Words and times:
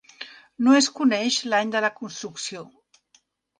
No 0.67 0.73
es 0.77 0.87
coneix 1.01 1.37
l'any 1.53 1.75
de 1.77 1.83
la 1.87 1.93
construcció. 2.01 2.67